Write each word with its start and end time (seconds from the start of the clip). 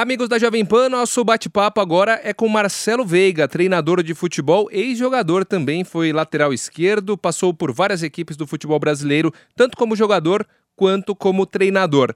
Amigos 0.00 0.28
da 0.28 0.38
Jovem 0.38 0.64
Pan, 0.64 0.88
nosso 0.88 1.24
bate-papo 1.24 1.80
agora 1.80 2.20
é 2.22 2.32
com 2.32 2.46
Marcelo 2.46 3.04
Veiga, 3.04 3.48
treinador 3.48 4.00
de 4.00 4.14
futebol, 4.14 4.68
ex-jogador 4.70 5.44
também, 5.44 5.82
foi 5.82 6.12
lateral 6.12 6.52
esquerdo, 6.52 7.18
passou 7.18 7.52
por 7.52 7.72
várias 7.72 8.04
equipes 8.04 8.36
do 8.36 8.46
futebol 8.46 8.78
brasileiro, 8.78 9.32
tanto 9.56 9.76
como 9.76 9.96
jogador 9.96 10.46
quanto 10.76 11.16
como 11.16 11.44
treinador. 11.44 12.14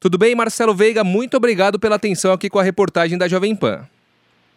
Tudo 0.00 0.18
bem, 0.18 0.34
Marcelo 0.34 0.74
Veiga? 0.74 1.04
Muito 1.04 1.36
obrigado 1.36 1.78
pela 1.78 1.94
atenção 1.94 2.32
aqui 2.32 2.50
com 2.50 2.58
a 2.58 2.64
reportagem 2.64 3.16
da 3.16 3.28
Jovem 3.28 3.54
Pan. 3.54 3.88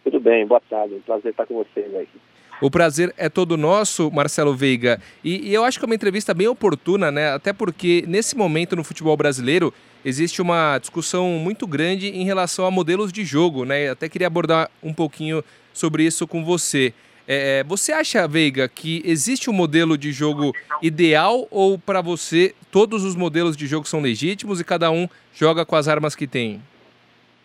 Tudo 0.03 0.19
bem, 0.19 0.43
boa 0.47 0.61
tarde. 0.67 0.99
Prazer 1.05 1.29
estar 1.29 1.45
com 1.45 1.63
vocês 1.63 1.93
aí. 1.93 2.07
O 2.63 2.71
prazer 2.71 3.13
é 3.17 3.27
todo 3.27 3.57
nosso, 3.57 4.09
Marcelo 4.09 4.55
Veiga. 4.55 4.97
E, 5.21 5.49
e, 5.49 5.53
eu 5.53 5.65
acho 5.65 5.77
que 5.77 5.83
é 5.83 5.87
uma 5.87 5.95
entrevista 5.95 6.33
bem 6.33 6.47
oportuna, 6.47 7.11
né? 7.11 7.33
Até 7.33 7.51
porque 7.51 8.05
nesse 8.07 8.37
momento 8.37 8.73
no 8.73 8.85
futebol 8.85 9.17
brasileiro 9.17 9.73
existe 10.05 10.41
uma 10.41 10.77
discussão 10.77 11.31
muito 11.31 11.67
grande 11.67 12.07
em 12.07 12.23
relação 12.23 12.65
a 12.65 12.71
modelos 12.71 13.11
de 13.11 13.25
jogo, 13.25 13.65
né? 13.65 13.89
Eu 13.89 13.91
até 13.91 14.07
queria 14.07 14.27
abordar 14.27 14.71
um 14.81 14.93
pouquinho 14.93 15.43
sobre 15.73 16.05
isso 16.05 16.25
com 16.25 16.41
você. 16.45 16.93
É, 17.27 17.65
você 17.65 17.91
acha, 17.91 18.25
Veiga, 18.29 18.69
que 18.69 19.01
existe 19.03 19.49
um 19.49 19.53
modelo 19.53 19.97
de 19.97 20.13
jogo 20.13 20.53
ideal 20.81 21.45
ou 21.51 21.77
para 21.77 21.99
você 21.99 22.55
todos 22.71 23.03
os 23.03 23.13
modelos 23.13 23.57
de 23.57 23.67
jogo 23.67 23.85
são 23.85 23.99
legítimos 23.99 24.61
e 24.61 24.63
cada 24.63 24.89
um 24.89 25.09
joga 25.33 25.65
com 25.65 25.75
as 25.75 25.89
armas 25.89 26.15
que 26.15 26.25
tem? 26.25 26.61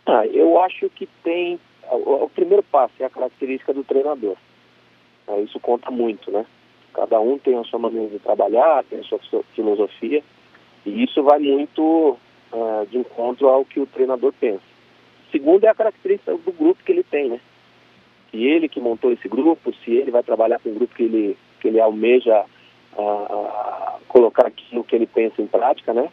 Ah, 0.07 0.25
eu 0.29 0.61
acho 0.61 0.89
que 0.91 1.09
tem. 1.25 1.59
O, 1.91 2.27
o 2.27 2.29
primeiro 2.29 2.63
passo 2.63 2.95
é 3.01 3.05
a 3.05 3.11
característica 3.11 3.75
do 3.75 3.83
treinador. 3.83 4.37
É, 5.29 5.41
isso 5.43 5.61
conta 5.61 5.91
muito, 5.91 6.31
né? 6.31 6.47
Cada 6.95 7.21
um 7.21 7.39
tem 7.39 7.57
a 7.57 7.65
sua 7.65 7.79
maneira 7.79 8.09
de 8.09 8.19
trabalhar, 8.19 8.85
tem 8.85 9.01
a 9.01 9.03
sua 9.05 9.21
filosofia, 9.55 10.23
e 10.87 11.05
isso 11.05 11.23
vai 11.23 11.39
muito 11.39 12.17
uh, 12.53 12.87
de 12.91 12.99
encontro 12.99 13.49
ao 13.49 13.65
que 13.65 13.79
o 13.79 13.87
treinador 13.87 14.33
pensa. 14.41 14.63
Segundo 15.31 15.65
é 15.65 15.69
a 15.69 15.75
característica 15.75 16.33
do 16.33 16.53
grupo 16.53 16.83
que 16.83 16.93
ele 16.93 17.03
tem, 17.03 17.29
né? 17.29 17.41
Se 18.31 18.43
ele 18.43 18.69
que 18.69 18.81
montou 18.81 19.13
esse 19.13 19.29
grupo, 19.29 19.73
se 19.85 19.93
ele 19.93 20.11
vai 20.11 20.23
trabalhar 20.23 20.59
com 20.59 20.71
um 20.71 20.75
grupo 20.75 20.95
que 20.95 21.03
ele, 21.03 21.37
que 21.61 21.69
ele 21.69 21.81
almeja 21.81 22.45
uh, 22.95 24.01
colocar 24.09 24.47
aquilo 24.47 24.85
que 24.85 24.97
ele 24.97 25.07
pensa 25.07 25.43
em 25.43 25.47
prática, 25.47 25.93
né? 25.93 26.09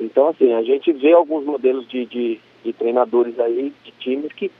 Então, 0.00 0.28
assim, 0.28 0.52
a 0.54 0.62
gente 0.62 0.92
vê 0.92 1.12
alguns 1.12 1.44
modelos 1.44 1.86
de, 1.88 2.04
de, 2.06 2.40
de 2.64 2.72
treinadores 2.72 3.38
aí, 3.38 3.72
de 3.84 3.92
times 3.92 4.32
que 4.32 4.50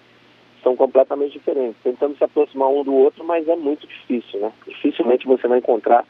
são 0.63 0.77
completamente 0.77 1.33
diferentes, 1.33 1.77
tentando 1.83 2.17
se 2.17 2.25
aproximar 2.25 2.69
um 2.69 2.85
do 2.85 2.95
outro, 2.95 3.25
mas 3.25 3.47
é 3.49 3.57
muito 3.57 3.87
difícil, 3.87 4.41
né? 4.41 4.53
Dificilmente 4.67 5.27
você 5.27 5.47
vai 5.49 5.59
encontrar 5.59 6.05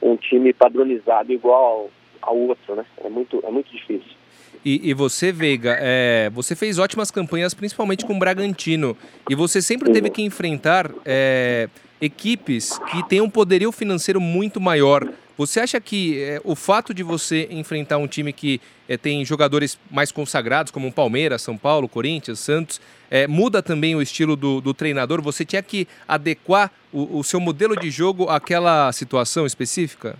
um 0.00 0.16
time 0.16 0.52
padronizado 0.52 1.32
igual 1.32 1.90
ao, 2.22 2.36
outro, 2.36 2.74
né? 2.74 2.84
É 3.04 3.08
muito, 3.08 3.42
é 3.44 3.50
muito 3.50 3.70
difícil. 3.70 4.16
E, 4.64 4.90
e 4.90 4.94
você, 4.94 5.30
Veiga, 5.30 5.76
é, 5.80 6.30
você 6.30 6.54
fez 6.56 6.78
ótimas 6.78 7.10
campanhas, 7.10 7.54
principalmente 7.54 8.04
com 8.04 8.14
o 8.14 8.18
Bragantino, 8.18 8.96
e 9.30 9.34
você 9.34 9.62
sempre 9.62 9.92
teve 9.92 10.10
que 10.10 10.22
enfrentar 10.22 10.90
é, 11.04 11.68
equipes 12.00 12.78
que 12.90 13.06
têm 13.08 13.20
um 13.20 13.30
poderio 13.30 13.70
financeiro 13.72 14.20
muito 14.20 14.60
maior. 14.60 15.08
Você 15.38 15.60
acha 15.60 15.80
que 15.80 16.20
é, 16.20 16.40
o 16.42 16.56
fato 16.56 16.92
de 16.92 17.04
você 17.04 17.46
enfrentar 17.48 17.96
um 17.96 18.08
time 18.08 18.32
que 18.32 18.60
é, 18.88 18.96
tem 18.96 19.24
jogadores 19.24 19.78
mais 19.88 20.10
consagrados, 20.10 20.72
como 20.72 20.88
o 20.88 20.92
Palmeiras, 20.92 21.42
São 21.42 21.56
Paulo, 21.56 21.88
Corinthians, 21.88 22.40
Santos, 22.40 22.80
é, 23.08 23.24
muda 23.28 23.62
também 23.62 23.94
o 23.94 24.02
estilo 24.02 24.34
do, 24.34 24.60
do, 24.60 24.74
treinador? 24.74 25.22
Você 25.22 25.44
tinha 25.44 25.62
que 25.62 25.86
adequar 26.08 26.72
o, 26.92 27.18
o, 27.18 27.22
seu 27.22 27.38
modelo 27.38 27.76
de 27.76 27.88
jogo 27.88 28.28
àquela 28.28 28.90
situação 28.90 29.46
específica? 29.46 30.16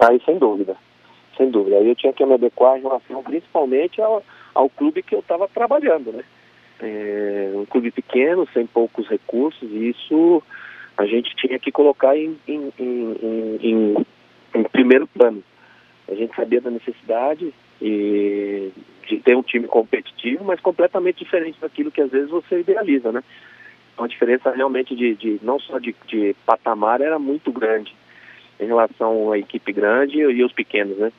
Aí, 0.00 0.20
sem 0.26 0.38
dúvida. 0.38 0.76
Sem 1.38 1.50
dúvida. 1.50 1.78
Aí 1.78 1.88
eu 1.88 1.96
tinha 1.96 2.12
que 2.12 2.26
me 2.26 2.34
adequar 2.34 2.76
em 2.76 2.82
relação 2.82 3.22
principalmente 3.22 4.02
ao, 4.02 4.22
ao 4.54 4.68
clube 4.68 5.02
que 5.02 5.14
eu 5.14 5.20
estava 5.20 5.48
trabalhando, 5.48 6.12
né? 6.12 6.22
Um 7.54 7.64
clube 7.64 7.90
pequeno, 7.90 8.46
sem 8.52 8.66
poucos 8.66 9.08
recursos, 9.08 9.68
e 9.72 9.88
isso 9.88 10.42
a 10.94 11.06
gente 11.06 11.34
tinha 11.36 11.58
que 11.58 11.72
colocar 11.72 12.16
em, 12.16 12.36
em, 12.46 12.72
em, 12.78 13.58
em 13.62 14.06
em 14.54 14.62
primeiro 14.64 15.06
plano. 15.06 15.42
A 16.10 16.14
gente 16.14 16.34
sabia 16.34 16.60
da 16.60 16.70
necessidade 16.70 17.52
e 17.80 18.70
de 19.06 19.18
ter 19.20 19.36
um 19.36 19.42
time 19.42 19.66
competitivo, 19.66 20.44
mas 20.44 20.60
completamente 20.60 21.24
diferente 21.24 21.58
daquilo 21.60 21.90
que 21.90 22.00
às 22.00 22.10
vezes 22.10 22.30
você 22.30 22.60
idealiza, 22.60 23.10
né? 23.10 23.22
Então, 23.92 24.04
a 24.04 24.08
diferença 24.08 24.50
realmente 24.50 24.94
de, 24.94 25.14
de 25.14 25.40
não 25.42 25.58
só 25.58 25.78
de, 25.78 25.94
de, 26.06 26.36
patamar 26.46 27.00
era 27.00 27.18
muito 27.18 27.50
grande 27.50 27.94
em 28.60 28.66
relação 28.66 29.32
à 29.32 29.38
equipe 29.38 29.72
grande 29.72 30.18
e 30.18 30.44
os 30.44 30.52
pequenos, 30.52 30.98
né? 30.98 31.12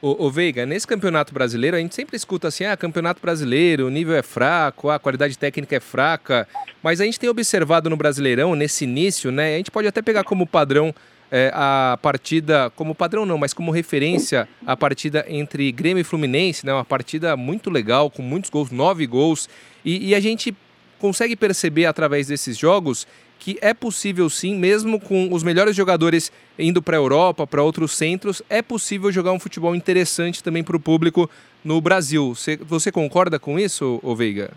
O, 0.00 0.26
o 0.26 0.30
Veiga, 0.30 0.64
nesse 0.64 0.86
campeonato 0.86 1.34
brasileiro, 1.34 1.76
a 1.76 1.80
gente 1.80 1.94
sempre 1.94 2.16
escuta 2.16 2.48
assim, 2.48 2.64
ah, 2.64 2.74
campeonato 2.74 3.20
brasileiro, 3.20 3.86
o 3.86 3.90
nível 3.90 4.14
é 4.14 4.22
fraco, 4.22 4.88
a 4.88 4.98
qualidade 4.98 5.38
técnica 5.38 5.76
é 5.76 5.80
fraca, 5.80 6.48
mas 6.82 7.02
a 7.02 7.04
gente 7.04 7.20
tem 7.20 7.28
observado 7.28 7.90
no 7.90 7.98
Brasileirão, 7.98 8.54
nesse 8.54 8.84
início, 8.84 9.30
né, 9.30 9.54
a 9.54 9.56
gente 9.58 9.70
pode 9.70 9.86
até 9.86 10.00
pegar 10.00 10.24
como 10.24 10.46
padrão 10.46 10.94
é, 11.30 11.50
a 11.54 11.98
partida, 12.02 12.70
como 12.74 12.94
padrão 12.94 13.24
não, 13.24 13.38
mas 13.38 13.54
como 13.54 13.70
referência, 13.70 14.48
a 14.66 14.76
partida 14.76 15.24
entre 15.28 15.70
Grêmio 15.70 16.00
e 16.00 16.04
Fluminense, 16.04 16.66
né? 16.66 16.72
Uma 16.72 16.84
partida 16.84 17.36
muito 17.36 17.70
legal, 17.70 18.10
com 18.10 18.22
muitos 18.22 18.50
gols, 18.50 18.70
nove 18.70 19.06
gols. 19.06 19.48
E, 19.84 20.10
e 20.10 20.14
a 20.14 20.20
gente 20.20 20.54
consegue 20.98 21.36
perceber 21.36 21.86
através 21.86 22.26
desses 22.26 22.58
jogos 22.58 23.06
que 23.38 23.56
é 23.62 23.72
possível 23.72 24.28
sim, 24.28 24.54
mesmo 24.54 25.00
com 25.00 25.32
os 25.32 25.42
melhores 25.42 25.74
jogadores 25.74 26.30
indo 26.58 26.82
para 26.82 26.98
a 26.98 27.00
Europa, 27.00 27.46
para 27.46 27.62
outros 27.62 27.92
centros, 27.92 28.42
é 28.50 28.60
possível 28.60 29.10
jogar 29.10 29.32
um 29.32 29.40
futebol 29.40 29.74
interessante 29.74 30.44
também 30.44 30.62
para 30.62 30.76
o 30.76 30.80
público 30.80 31.28
no 31.64 31.80
Brasil. 31.80 32.34
Você, 32.34 32.58
você 32.58 32.92
concorda 32.92 33.38
com 33.38 33.58
isso, 33.58 33.98
ô 34.02 34.14
Veiga? 34.14 34.50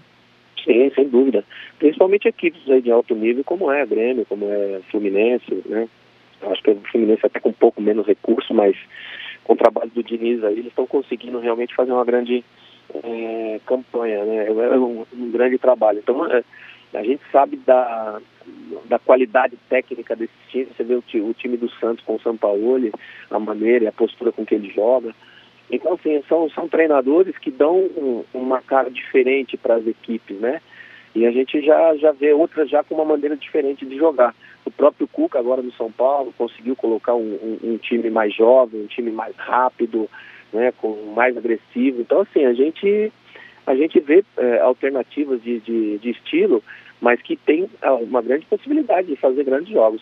Sim, 0.66 0.92
sem 0.94 1.08
dúvida. 1.08 1.46
Principalmente 1.80 2.28
equipes 2.28 2.62
de 2.84 2.92
alto 2.92 3.16
nível, 3.16 3.44
como 3.46 3.72
é 3.72 3.82
a 3.82 3.86
Grêmio, 3.86 4.26
como 4.26 4.46
é 4.46 4.76
a 4.76 4.92
Fluminense, 4.92 5.64
né? 5.66 5.88
Acho 6.52 6.64
que 6.64 6.72
o 6.72 6.82
Fluminense 6.92 7.26
até 7.26 7.40
com 7.40 7.50
um 7.50 7.54
pouco 7.54 7.82
menos 7.82 8.06
recurso, 8.06 8.54
mas 8.54 8.76
com 9.44 9.54
o 9.54 9.58
trabalho 9.58 9.92
do 9.92 10.04
Diniz 10.04 10.44
aí, 10.44 10.54
eles 10.54 10.68
estão 10.68 10.86
conseguindo 10.86 11.40
realmente 11.40 11.76
fazer 11.76 11.92
uma 11.92 12.06
grande 12.06 12.44
é, 13.04 13.60
campanha, 13.66 14.24
né? 14.24 14.46
É, 14.46 14.50
é 14.50 14.78
um, 14.78 15.06
um, 15.14 15.32
grande 15.32 15.58
trabalho. 15.58 16.00
Então, 16.00 16.26
é, 16.26 16.44
a 16.94 17.04
gente 17.04 17.22
sabe 17.32 17.58
da, 17.58 18.20
da 18.86 19.00
qualidade 19.00 19.58
técnica 19.70 20.16
desse 20.16 20.34
time. 20.50 20.68
Você 20.76 20.84
vê 20.84 20.96
o, 20.96 21.04
o 21.30 21.34
time 21.34 21.58
do 21.58 21.70
Santos 21.72 22.04
com 22.06 22.16
o 22.16 22.22
São 22.22 22.38
Paulo, 22.38 22.92
a 23.30 23.40
maneira 23.40 23.86
e 23.86 23.88
a 23.88 23.92
postura 23.92 24.32
com 24.32 24.46
que 24.46 24.56
ele 24.56 24.70
joga. 24.70 25.14
Então, 25.72 25.94
assim, 25.94 26.22
são, 26.28 26.50
são 26.52 26.68
treinadores 26.68 27.38
que 27.38 27.50
dão 27.50 27.78
um, 27.78 28.24
uma 28.34 28.62
cara 28.62 28.92
diferente 28.92 29.58
para 29.58 29.76
as 29.76 29.88
equipes, 29.88 30.40
né? 30.40 30.62
E 31.16 31.26
a 31.26 31.32
gente 31.32 31.62
já, 31.62 31.96
já 31.98 32.12
vê 32.12 32.34
outras 32.34 32.70
já 32.70 32.84
com 32.84 32.96
uma 32.96 33.06
maneira 33.06 33.38
diferente 33.38 33.86
de 33.86 33.98
jogar. 33.98 34.34
O 34.66 34.72
próprio 34.72 35.08
Cuca, 35.08 35.38
agora 35.38 35.62
no 35.62 35.72
São 35.74 35.92
Paulo, 35.92 36.34
conseguiu 36.38 36.76
colocar 36.76 37.14
um, 37.14 37.60
um, 37.64 37.74
um 37.74 37.78
time 37.78 38.10
mais 38.10 38.34
jovem, 38.34 38.82
um 38.82 38.88
time 38.88 39.12
mais 39.12 39.36
rápido, 39.36 40.10
né, 40.52 40.74
com 40.78 41.14
mais 41.16 41.36
agressivo. 41.38 42.02
Então, 42.02 42.22
assim, 42.22 42.46
a 42.46 42.54
gente, 42.54 43.12
a 43.68 43.76
gente 43.76 44.00
vê 44.00 44.24
é, 44.38 44.60
alternativas 44.60 45.42
de, 45.44 45.60
de, 45.60 45.98
de 46.00 46.10
estilo, 46.10 46.64
mas 47.02 47.22
que 47.22 47.36
tem 47.36 47.70
ah, 47.82 47.96
uma 47.96 48.22
grande 48.22 48.46
possibilidade 48.46 49.08
de 49.08 49.16
fazer 49.18 49.44
grandes 49.44 49.70
jogos. 49.70 50.02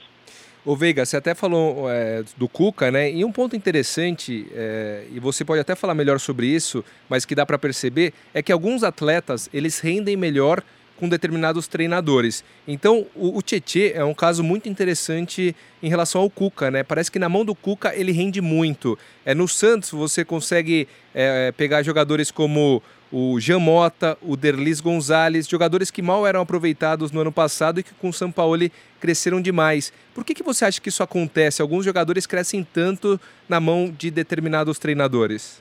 Ô 0.63 0.75
Veiga, 0.75 1.03
você 1.03 1.17
até 1.17 1.33
falou 1.33 1.89
é, 1.89 2.23
do 2.37 2.47
Cuca, 2.47 2.91
né? 2.91 3.11
E 3.11 3.25
um 3.25 3.31
ponto 3.31 3.55
interessante, 3.55 4.45
é, 4.53 5.05
e 5.11 5.19
você 5.19 5.43
pode 5.43 5.59
até 5.59 5.75
falar 5.75 5.95
melhor 5.95 6.19
sobre 6.19 6.45
isso, 6.45 6.85
mas 7.09 7.25
que 7.25 7.33
dá 7.33 7.43
para 7.43 7.57
perceber, 7.57 8.13
é 8.31 8.43
que 8.43 8.51
alguns 8.51 8.83
atletas 8.83 9.49
eles 9.51 9.79
rendem 9.79 10.15
melhor 10.15 10.61
com 11.01 11.09
determinados 11.09 11.67
treinadores. 11.67 12.43
Então, 12.67 13.07
o, 13.15 13.35
o 13.35 13.41
Tietê 13.41 13.93
é 13.95 14.05
um 14.05 14.13
caso 14.13 14.43
muito 14.43 14.69
interessante 14.69 15.55
em 15.81 15.89
relação 15.89 16.21
ao 16.21 16.29
Cuca, 16.29 16.69
né? 16.69 16.83
Parece 16.83 17.11
que 17.11 17.17
na 17.17 17.27
mão 17.27 17.43
do 17.43 17.55
Cuca 17.55 17.95
ele 17.95 18.11
rende 18.11 18.39
muito. 18.39 18.95
É, 19.25 19.33
no 19.33 19.47
Santos 19.47 19.89
você 19.89 20.23
consegue 20.23 20.87
é, 21.11 21.51
pegar 21.53 21.81
jogadores 21.81 22.29
como 22.29 22.83
o 23.11 23.39
Jean 23.39 23.57
Mota, 23.57 24.15
o 24.21 24.37
Derlis 24.37 24.79
Gonzalez, 24.79 25.47
jogadores 25.47 25.89
que 25.89 26.03
mal 26.03 26.27
eram 26.27 26.41
aproveitados 26.41 27.11
no 27.11 27.21
ano 27.21 27.31
passado 27.31 27.79
e 27.79 27.83
que 27.83 27.95
com 27.95 28.09
o 28.09 28.13
São 28.13 28.31
Paulo 28.31 28.69
cresceram 28.99 29.41
demais. 29.41 29.91
Por 30.13 30.23
que, 30.23 30.35
que 30.35 30.43
você 30.43 30.65
acha 30.65 30.79
que 30.79 30.89
isso 30.89 31.01
acontece? 31.01 31.63
Alguns 31.63 31.83
jogadores 31.83 32.27
crescem 32.27 32.63
tanto 32.63 33.19
na 33.49 33.59
mão 33.59 33.91
de 33.97 34.11
determinados 34.11 34.77
treinadores? 34.77 35.59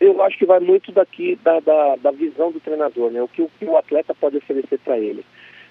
Eu 0.00 0.22
acho 0.22 0.38
que 0.38 0.46
vai 0.46 0.60
muito 0.60 0.92
daqui 0.92 1.38
da, 1.42 1.60
da, 1.60 1.96
da 1.96 2.10
visão 2.10 2.52
do 2.52 2.60
treinador, 2.60 3.10
né? 3.10 3.22
O 3.22 3.28
que 3.28 3.42
o, 3.42 3.50
que 3.58 3.64
o 3.64 3.76
atleta 3.76 4.14
pode 4.14 4.36
oferecer 4.36 4.78
para 4.78 4.98
ele. 4.98 5.24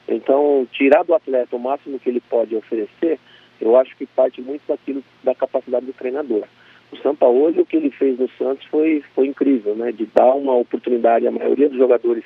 Então, 0.08 0.68
tirar 0.72 1.04
do 1.04 1.14
atleta 1.14 1.56
o 1.56 1.60
máximo 1.60 2.00
que 2.00 2.10
ele 2.10 2.22
pode 2.22 2.56
oferecer, 2.56 3.20
eu 3.60 3.78
acho 3.78 3.96
que 3.96 4.06
parte 4.06 4.42
muito 4.42 4.62
daquilo 4.68 5.04
da 5.24 5.34
capacidade 5.34 5.86
do 5.86 5.94
treinador. 5.94 6.44
O 6.92 6.98
Sampaoli, 6.98 7.60
o 7.60 7.66
que 7.66 7.78
ele 7.78 7.92
fez 7.92 8.18
no 8.20 8.30
Santos 8.38 8.66
foi, 8.68 9.04
foi 9.14 9.28
incrível, 9.28 9.76
né? 9.76 9.92
De 9.92 10.06
dar 10.08 10.34
uma 10.34 10.56
oportunidade 10.56 11.28
à 11.28 11.32
maioria 11.32 11.70
dos 11.70 11.78
jogadores 11.78 12.24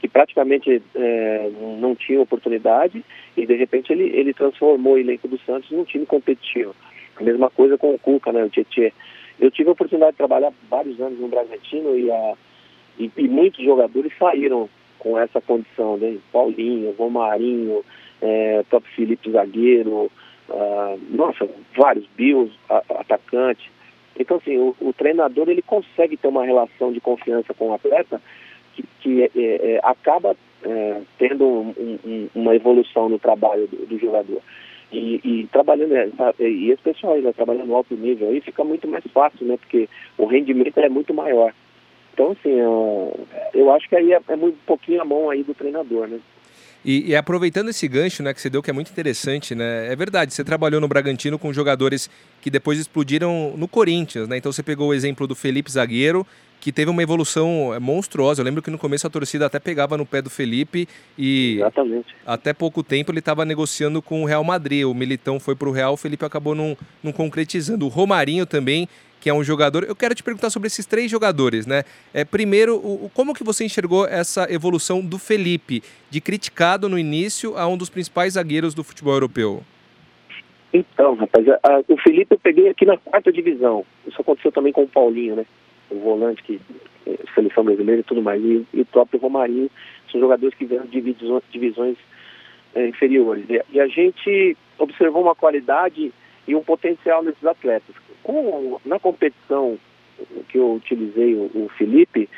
que 0.00 0.08
praticamente 0.08 0.82
é, 0.94 1.50
não 1.80 1.94
tinham 1.94 2.22
oportunidade 2.22 3.02
e 3.36 3.46
de 3.46 3.54
repente 3.54 3.92
ele, 3.92 4.04
ele 4.14 4.34
transformou 4.34 4.94
o 4.94 4.98
elenco 4.98 5.26
do 5.26 5.38
Santos 5.38 5.70
num 5.70 5.84
time 5.84 6.04
competitivo. 6.04 6.74
A 7.16 7.22
mesma 7.22 7.48
coisa 7.48 7.78
com 7.78 7.94
o 7.94 7.98
Cuca, 7.98 8.30
né? 8.32 8.44
O 8.44 8.50
Tietchan 8.50 8.90
eu 9.38 9.50
tive 9.50 9.68
a 9.68 9.72
oportunidade 9.72 10.12
de 10.12 10.18
trabalhar 10.18 10.52
vários 10.70 11.00
anos 11.00 11.18
no 11.18 11.28
Bragantino 11.28 11.96
e, 11.96 12.10
a, 12.10 12.34
e, 12.98 13.10
e 13.16 13.28
muitos 13.28 13.64
jogadores 13.64 14.12
saíram 14.18 14.68
com 14.98 15.18
essa 15.18 15.40
condição, 15.40 15.96
né? 15.96 16.16
Paulinho, 16.32 16.94
Romarinho, 16.96 17.84
é, 18.22 18.62
próprio 18.70 18.94
Felipe 18.94 19.30
Zagueiro, 19.30 20.10
uh, 20.48 21.00
nossa, 21.10 21.48
vários, 21.76 22.06
Bills, 22.16 22.52
atacante. 22.68 23.70
Então, 24.18 24.38
assim, 24.38 24.56
o, 24.56 24.74
o, 24.80 24.92
treinador 24.92 25.48
ele 25.48 25.62
consegue 25.62 26.16
ter 26.16 26.28
uma 26.28 26.44
relação 26.44 26.92
de 26.92 27.00
confiança 27.00 27.52
com 27.52 27.68
o 27.70 27.74
atleta 27.74 28.20
que, 28.74 28.84
que 29.00 29.22
é, 29.22 29.30
é, 29.36 29.80
acaba 29.82 30.36
é, 30.62 31.00
tendo 31.18 31.44
um, 31.44 31.98
um, 32.04 32.28
uma 32.34 32.54
evolução 32.54 33.08
no 33.08 33.18
trabalho 33.18 33.66
do, 33.66 33.86
do 33.86 33.98
jogador. 33.98 34.40
E, 34.96 35.20
e, 35.24 35.46
trabalhando, 35.48 35.92
é, 35.92 36.08
e 36.40 36.70
esse 36.70 36.82
pessoal 36.82 37.20
né, 37.20 37.32
trabalhando 37.32 37.74
alto 37.74 37.96
nível 37.96 38.28
aí 38.28 38.40
fica 38.40 38.62
muito 38.62 38.86
mais 38.86 39.04
fácil, 39.12 39.44
né? 39.44 39.56
Porque 39.56 39.88
o 40.16 40.24
rendimento 40.24 40.78
é 40.78 40.88
muito 40.88 41.12
maior. 41.12 41.52
Então, 42.12 42.30
assim, 42.30 42.50
eu, 42.50 43.26
eu 43.52 43.72
acho 43.72 43.88
que 43.88 43.96
aí 43.96 44.12
é, 44.12 44.20
é 44.28 44.36
um 44.36 44.52
pouquinho 44.64 45.02
a 45.02 45.04
mão 45.04 45.28
aí 45.28 45.42
do 45.42 45.52
treinador, 45.52 46.06
né? 46.06 46.20
E, 46.84 47.10
e, 47.10 47.16
aproveitando 47.16 47.70
esse 47.70 47.88
gancho 47.88 48.22
né, 48.22 48.34
que 48.34 48.40
você 48.40 48.50
deu, 48.50 48.62
que 48.62 48.70
é 48.70 48.72
muito 48.72 48.90
interessante, 48.90 49.54
né? 49.54 49.90
É 49.90 49.96
verdade, 49.96 50.34
você 50.34 50.44
trabalhou 50.44 50.80
no 50.80 50.86
Bragantino 50.86 51.38
com 51.38 51.52
jogadores 51.52 52.10
que 52.42 52.50
depois 52.50 52.78
explodiram 52.78 53.54
no 53.56 53.66
Corinthians, 53.66 54.28
né? 54.28 54.36
Então 54.36 54.52
você 54.52 54.62
pegou 54.62 54.88
o 54.88 54.94
exemplo 54.94 55.26
do 55.26 55.34
Felipe 55.34 55.72
Zagueiro, 55.72 56.26
que 56.64 56.72
teve 56.72 56.90
uma 56.90 57.02
evolução 57.02 57.74
é, 57.74 57.78
monstruosa. 57.78 58.40
Eu 58.40 58.44
lembro 58.46 58.62
que 58.62 58.70
no 58.70 58.78
começo 58.78 59.06
a 59.06 59.10
torcida 59.10 59.44
até 59.44 59.60
pegava 59.60 59.98
no 59.98 60.06
pé 60.06 60.22
do 60.22 60.30
Felipe 60.30 60.88
e 61.18 61.56
Exatamente. 61.56 62.16
até 62.24 62.54
pouco 62.54 62.82
tempo 62.82 63.12
ele 63.12 63.18
estava 63.18 63.44
negociando 63.44 64.00
com 64.00 64.22
o 64.22 64.24
Real 64.24 64.42
Madrid. 64.42 64.86
O 64.86 64.94
Militão 64.94 65.38
foi 65.38 65.54
para 65.54 65.68
o 65.68 65.72
Real, 65.72 65.92
o 65.92 65.96
Felipe 65.98 66.24
acabou 66.24 66.54
não, 66.54 66.74
não 67.02 67.12
concretizando. 67.12 67.84
O 67.84 67.88
Romarinho 67.88 68.46
também 68.46 68.88
que 69.20 69.28
é 69.28 69.34
um 69.34 69.44
jogador. 69.44 69.84
Eu 69.84 69.94
quero 69.94 70.14
te 70.14 70.22
perguntar 70.22 70.48
sobre 70.48 70.66
esses 70.66 70.86
três 70.86 71.10
jogadores, 71.10 71.66
né? 71.66 71.82
É, 72.14 72.24
primeiro, 72.24 72.76
o, 72.76 73.10
como 73.12 73.34
que 73.34 73.44
você 73.44 73.64
enxergou 73.64 74.06
essa 74.06 74.50
evolução 74.50 75.02
do 75.02 75.18
Felipe, 75.18 75.82
de 76.10 76.20
criticado 76.22 76.88
no 76.88 76.98
início 76.98 77.58
a 77.58 77.66
um 77.66 77.76
dos 77.76 77.90
principais 77.90 78.34
zagueiros 78.34 78.72
do 78.74 78.82
futebol 78.82 79.12
europeu? 79.12 79.62
Então, 80.72 81.14
rapaz, 81.14 81.46
a, 81.46 81.58
a, 81.62 81.82
o 81.88 81.96
Felipe 81.98 82.34
eu 82.34 82.38
peguei 82.38 82.68
aqui 82.70 82.86
na 82.86 82.96
quarta 82.96 83.30
divisão. 83.30 83.84
Isso 84.06 84.18
aconteceu 84.18 84.50
também 84.50 84.72
com 84.72 84.82
o 84.82 84.88
Paulinho, 84.88 85.36
né? 85.36 85.46
O 85.90 85.98
volante 86.00 86.42
que 86.42 86.60
é, 87.06 87.18
seleção 87.34 87.64
brasileira 87.64 88.00
e 88.00 88.04
tudo 88.04 88.22
mais. 88.22 88.42
E, 88.42 88.66
e 88.72 88.80
o 88.80 88.86
próprio 88.86 89.20
Romarinho 89.20 89.70
são 90.10 90.20
jogadores 90.20 90.54
que 90.56 90.66
de 90.66 90.78
divisões, 90.88 91.42
divisões 91.50 91.96
é, 92.74 92.88
inferiores. 92.88 93.44
E, 93.48 93.62
e 93.72 93.80
a 93.80 93.86
gente 93.86 94.56
observou 94.78 95.22
uma 95.22 95.34
qualidade 95.34 96.12
e 96.46 96.54
um 96.54 96.62
potencial 96.62 97.22
nesses 97.22 97.44
atletas. 97.44 97.94
Com, 98.22 98.80
na 98.84 98.98
competição 98.98 99.78
que 100.48 100.58
eu 100.58 100.74
utilizei 100.74 101.34
o, 101.34 101.50
o 101.54 101.70
Felipe, 101.76 102.28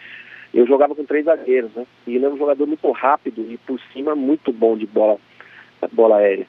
eu 0.53 0.67
jogava 0.67 0.95
com 0.95 1.05
três 1.05 1.25
zagueiros, 1.25 1.71
né? 1.75 1.87
E 2.07 2.17
ele 2.17 2.25
é 2.25 2.29
um 2.29 2.39
jogador 2.39 2.67
muito 2.67 2.91
rápido 2.91 3.47
e 3.51 3.59
por 3.59 3.79
cima 3.93 4.15
muito 4.15 4.53
bom 4.53 4.77
de 4.77 4.87
bola, 4.87 5.19
bola 5.93 6.17
aérea. 6.17 6.47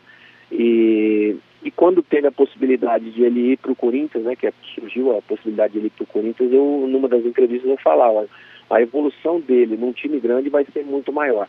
E, 0.51 1.35
e 1.68 1.72
quando 1.72 2.02
teve 2.02 2.25
a 2.25 2.31
possibilidade 2.31 3.12
de 3.12 3.24
ele 3.24 3.52
ir 3.52 3.58
para 3.58 3.74
o 3.74 3.75
Corinthians, 3.75 4.24
né? 4.24 4.38
Que 4.38 4.50
surgiu 4.74 5.18
a 5.18 5.22
possibilidade 5.22 5.74
de 5.74 5.80
ele 5.80 5.88
ir 5.88 5.90
para 5.90 6.04
o 6.06 6.08
Corinthians, 6.08 6.54
eu 6.54 6.88
numa 6.88 7.10
das 7.10 7.25
entrevistas 7.25 7.69
eu 7.69 7.75
falava, 7.75 8.25
a 8.69 8.81
evolução 8.81 9.42
dele 9.42 9.75
num 9.75 9.92
time 9.92 10.18
grande 10.18 10.48
vai 10.48 10.66
ser 10.72 10.86
muito 10.86 11.12
maior. 11.12 11.46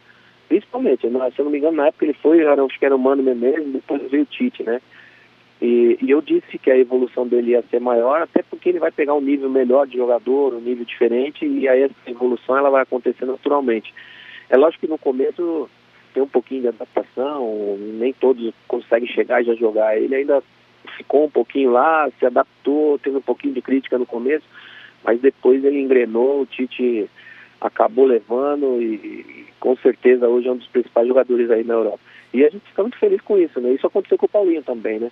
Principalmente, 0.49 1.03
se 1.03 1.07
eu 1.07 1.45
não 1.45 1.53
me 1.53 1.59
engano, 1.59 1.77
na 1.77 1.87
época 1.87 2.05
ele 2.05 2.15
foi, 2.15 2.45
acho 2.45 2.79
que 2.81 2.85
era 2.85 2.97
o 2.97 2.99
Mano 2.99 3.23
Menezes, 3.23 3.73
depois 3.73 4.11
veio 4.11 4.25
o 4.25 4.27
Tite, 4.27 4.65
né? 4.65 4.81
E, 5.63 5.97
e, 6.03 6.11
eu 6.11 6.21
disse 6.21 6.59
que 6.59 6.71
a 6.71 6.77
evolução 6.77 7.25
dele 7.25 7.53
ia 7.53 7.63
ser 7.71 7.81
maior, 7.81 8.21
até 8.23 8.43
porque 8.43 8.69
ele 8.69 8.81
vai 8.81 8.91
pegar 8.91 9.15
um 9.15 9.21
nível 9.21 9.49
melhor 9.49 9.87
de 9.87 9.99
jogador, 9.99 10.53
um 10.53 10.61
nível 10.61 10.85
diferente, 10.85 11.47
e 11.47 11.69
aí 11.69 11.83
essa 11.83 11.95
evolução 12.11 12.57
ela 12.57 12.71
vai 12.71 12.83
acontecer 12.83 13.25
naturalmente. 13.25 13.95
É 14.51 14.57
lógico 14.57 14.81
que 14.81 14.91
no 14.91 14.99
começo 14.99 15.71
tem 16.13 16.23
um 16.23 16.29
pouquinho 16.29 16.63
de 16.63 16.69
adaptação, 16.69 17.77
nem 17.79 18.13
todos 18.13 18.53
conseguem 18.67 19.09
chegar 19.09 19.43
e 19.43 19.47
já 19.47 19.55
jogar. 19.55 19.97
Ele 19.97 20.15
ainda 20.15 20.43
ficou 20.97 21.25
um 21.27 21.31
pouquinho 21.31 21.71
lá, 21.71 22.09
se 22.19 22.27
adaptou, 22.27 22.99
teve 22.99 23.17
um 23.17 23.23
pouquinho 23.23 23.55
de 23.55 23.63
crítica 23.63 23.99
no 23.99 24.07
começo, 24.07 24.45
mas 25.05 25.21
depois 25.21 25.65
ele 25.65 25.81
engrenou, 25.81 26.43
o 26.43 26.47
Tite 26.47 27.09
acabou 27.61 28.07
levando 28.07 28.81
e, 28.81 29.47
com 29.59 29.77
certeza 29.77 30.29
hoje 30.29 30.49
é 30.49 30.53
um 30.53 30.57
dos 30.57 30.69
principais 30.69 31.09
jogadores 31.09 31.51
aí 31.51 31.65
na 31.65 31.75
Europa. 31.75 32.01
E 32.33 32.45
a 32.45 32.51
gente 32.51 32.65
fica 32.67 32.83
muito 32.83 32.99
feliz 32.99 33.21
com 33.23 33.39
isso, 33.39 33.61
né? 33.61 33.73
Isso 33.73 33.87
aconteceu 33.87 34.19
com 34.19 34.27
o 34.27 34.29
Paulinho 34.29 34.63
também, 34.63 34.99
né? 34.99 35.11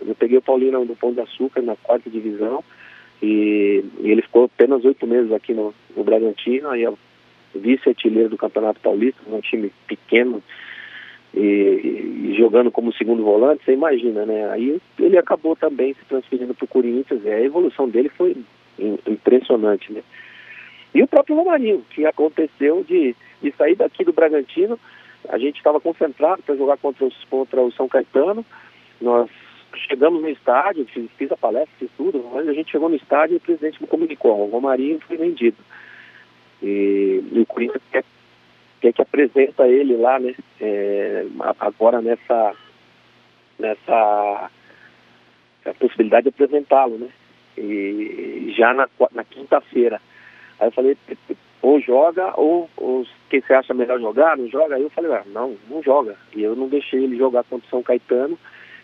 Eu 0.00 0.14
peguei 0.14 0.38
o 0.38 0.42
Paulinho 0.42 0.84
no 0.84 0.96
Pão 0.96 1.12
de 1.12 1.20
Açúcar, 1.20 1.62
na 1.62 1.76
quarta 1.76 2.08
divisão, 2.08 2.62
e, 3.22 3.84
e 4.00 4.10
ele 4.10 4.22
ficou 4.22 4.44
apenas 4.44 4.84
oito 4.84 5.06
meses 5.06 5.32
aqui 5.32 5.52
no, 5.52 5.74
no 5.96 6.04
Bragantino, 6.04 6.70
aí 6.70 6.84
vice-artilheiro 7.54 8.30
do 8.30 8.36
Campeonato 8.36 8.80
Paulista, 8.80 9.20
um 9.26 9.40
time 9.40 9.72
pequeno, 9.86 10.42
e, 11.34 11.40
e, 11.40 12.34
jogando 12.36 12.70
como 12.70 12.92
segundo 12.92 13.22
volante, 13.22 13.64
você 13.64 13.72
imagina, 13.72 14.26
né? 14.26 14.50
Aí 14.50 14.80
ele 14.98 15.16
acabou 15.16 15.56
também 15.56 15.94
se 15.94 16.04
transferindo 16.04 16.54
para 16.54 16.64
o 16.64 16.68
Corinthians, 16.68 17.24
e 17.24 17.30
a 17.30 17.40
evolução 17.40 17.88
dele 17.88 18.10
foi 18.10 18.36
impressionante, 19.06 19.92
né? 19.92 20.02
E 20.94 21.02
o 21.02 21.08
próprio 21.08 21.36
Romarinho, 21.36 21.84
que 21.90 22.04
aconteceu 22.04 22.84
de, 22.84 23.16
de 23.42 23.50
sair 23.52 23.74
daqui 23.74 24.04
do 24.04 24.12
Bragantino, 24.12 24.78
a 25.28 25.38
gente 25.38 25.56
estava 25.56 25.80
concentrado 25.80 26.42
para 26.42 26.56
jogar 26.56 26.76
contra, 26.76 27.06
os, 27.06 27.24
contra 27.24 27.62
o 27.62 27.72
São 27.72 27.88
Caetano, 27.88 28.44
nós 29.00 29.30
chegamos 29.88 30.20
no 30.20 30.28
estádio, 30.28 30.84
fiz, 30.86 31.10
fiz, 31.16 31.32
a 31.32 31.36
palestra, 31.36 31.72
fiz 31.78 31.90
tudo, 31.96 32.22
mas 32.34 32.46
a 32.46 32.52
gente 32.52 32.70
chegou 32.70 32.88
no 32.88 32.96
estádio 32.96 33.34
e 33.34 33.36
o 33.36 33.40
presidente 33.40 33.80
me 33.80 33.88
comunicou, 33.88 34.38
o 34.38 34.50
Romarinho 34.50 35.00
foi 35.00 35.16
vendido. 35.16 35.56
E, 36.62 37.22
e 37.32 37.40
o 37.40 37.46
Corinthians 37.46 37.82
quer, 37.90 38.04
quer 38.80 38.92
que 38.92 39.02
apresenta 39.02 39.66
ele 39.66 39.96
lá, 39.96 40.18
né, 40.18 40.34
é, 40.60 41.26
agora 41.58 42.00
nessa, 42.00 42.54
nessa 43.58 44.50
a 45.64 45.74
possibilidade 45.74 46.24
de 46.24 46.28
apresentá-lo, 46.30 46.98
né, 46.98 47.08
e 47.56 48.54
já 48.56 48.72
na, 48.72 48.88
na 49.12 49.24
quinta-feira. 49.24 50.00
Aí 50.58 50.68
eu 50.68 50.72
falei, 50.72 50.96
ou 51.60 51.80
joga, 51.80 52.32
ou, 52.38 52.68
ou 52.76 53.06
quem 53.30 53.40
você 53.40 53.54
acha 53.54 53.72
melhor 53.72 54.00
jogar, 54.00 54.36
não 54.36 54.48
joga? 54.48 54.74
Aí 54.74 54.82
eu 54.82 54.90
falei, 54.90 55.12
ah, 55.12 55.22
não, 55.26 55.56
não 55.70 55.82
joga. 55.82 56.16
E 56.34 56.42
eu 56.42 56.56
não 56.56 56.68
deixei 56.68 57.04
ele 57.04 57.16
jogar 57.16 57.44
contra 57.44 57.66
o 57.66 57.70
São 57.70 57.82
Caetano, 57.82 58.38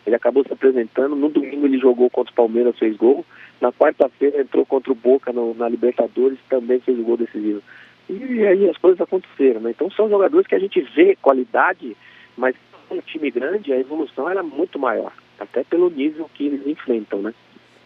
ele 0.09 0.17
acabou 0.17 0.45
se 0.45 0.53
apresentando. 0.53 1.15
No 1.15 1.29
domingo 1.29 1.67
ele 1.67 1.79
jogou 1.79 2.11
contra 2.11 2.33
o 2.33 2.37
Palmeiras, 2.37 2.79
fez 2.79 2.97
gol. 2.97 3.25
Na 3.61 3.73
quarta-feira 3.73 4.41
entrou 4.41 4.65
contra 4.65 4.91
o 4.91 4.95
Boca 4.95 5.33
no, 5.33 5.55
na 5.55 5.69
Libertadores, 5.69 6.39
também 6.49 6.81
fez 6.81 6.99
o 6.99 7.03
gol 7.03 7.17
decisivo. 7.17 7.63
E 8.09 8.47
aí 8.47 8.69
as 8.69 8.77
coisas 8.79 9.01
aconteceram, 9.01 9.61
né? 9.61 9.71
Então 9.71 9.91
são 9.91 10.09
jogadores 10.09 10.47
que 10.47 10.55
a 10.55 10.59
gente 10.59 10.81
vê 10.81 11.17
qualidade, 11.21 11.97
mas 12.37 12.57
um 12.91 13.01
time 13.01 13.31
grande, 13.31 13.73
a 13.73 13.79
evolução 13.79 14.29
era 14.29 14.43
muito 14.43 14.79
maior, 14.79 15.13
até 15.39 15.63
pelo 15.63 15.91
nível 15.91 16.29
que 16.33 16.47
eles 16.47 16.67
enfrentam, 16.67 17.21
né? 17.21 17.35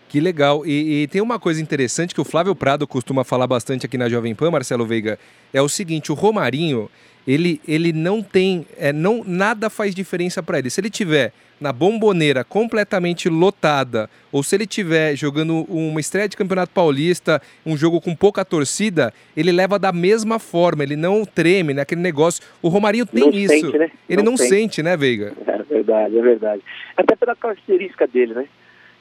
Que 0.09 0.21
legal. 0.21 0.65
E, 0.65 1.05
e, 1.05 1.09
tem 1.09 1.23
uma 1.23 1.41
coisa 1.41 1.61
interessante 1.61 2.15
que 2.15 2.21
o 2.21 2.25
Flávio 2.25 2.55
Prado 2.55 2.87
costuma 2.87 3.25
falar 3.25 3.47
bastante 3.47 3.87
aqui 3.87 3.97
na 3.97 4.11
Jovem 4.11 4.35
Pan, 4.35 4.51
Marcelo 4.51 4.87
Veiga, 4.87 5.19
é 5.53 5.63
o 5.63 5.69
seguinte, 5.69 6.13
o 6.13 6.15
Romarinho, 6.15 6.89
ele, 7.27 7.61
ele 7.67 7.93
não 7.93 8.23
tem, 8.23 8.67
é, 8.79 8.93
não, 8.93 9.23
nada 9.25 9.71
faz 9.71 9.95
diferença 9.95 10.43
para 10.43 10.59
ele. 10.59 10.71
Se 10.71 10.81
ele 10.81 10.91
tiver 10.91 11.33
na 11.63 11.73
bomboneira 11.73 12.43
completamente 12.43 13.29
lotada, 13.29 14.11
ou 14.33 14.43
se 14.43 14.57
ele 14.57 14.67
tiver 14.67 15.15
jogando 15.15 15.65
uma 15.69 16.01
estreia 16.01 16.29
de 16.29 16.37
Campeonato 16.37 16.73
Paulista, 16.73 17.41
um 17.65 17.77
jogo 17.77 18.01
com 18.01 18.17
pouca 18.17 18.45
torcida, 18.45 19.15
ele 19.37 19.53
leva 19.53 19.79
da 19.79 19.93
mesma 19.93 20.41
forma, 20.41 20.83
ele 20.83 20.97
não 20.97 21.25
treme 21.25 21.73
naquele 21.73 22.01
né, 22.01 22.09
negócio. 22.09 22.43
O 22.61 22.69
Romarinho 22.69 23.07
tem 23.07 23.23
não 23.23 23.31
isso. 23.31 23.55
Sente, 23.55 23.79
né? 23.79 23.91
Ele 24.09 24.23
não, 24.23 24.33
não 24.33 24.37
sente. 24.37 24.51
sente, 24.51 24.83
né, 24.83 24.97
Veiga? 24.97 25.33
É 25.47 25.63
verdade, 25.63 26.19
é 26.19 26.23
verdade. 26.23 26.63
Até 26.97 27.15
pela 27.15 27.37
característica 27.37 28.09
dele, 28.09 28.35
né? 28.35 28.47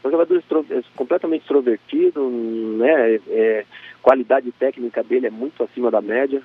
É 0.03 0.07
um 0.07 0.11
jogador 0.11 0.43
é 0.69 0.81
completamente 0.95 1.41
extrovertido, 1.41 2.29
né? 2.77 3.19
É, 3.27 3.65
qualidade 4.03 4.51
técnica 4.51 5.03
dele 5.03 5.27
é 5.27 5.31
muito 5.31 5.63
acima 5.63 5.89
da 5.89 6.01
média, 6.01 6.41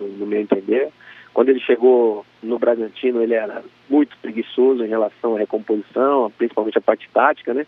no 0.00 0.26
meu 0.26 0.40
entender. 0.40 0.90
Quando 1.32 1.48
ele 1.50 1.60
chegou 1.60 2.24
no 2.42 2.58
Bragantino, 2.58 3.22
ele 3.22 3.34
era 3.34 3.62
muito 3.88 4.16
preguiçoso 4.20 4.84
em 4.84 4.88
relação 4.88 5.36
à 5.36 5.38
recomposição, 5.38 6.32
principalmente 6.36 6.78
a 6.78 6.82
parte 6.82 7.08
tática, 7.12 7.54
né? 7.54 7.66